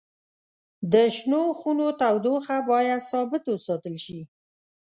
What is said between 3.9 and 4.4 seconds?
شي.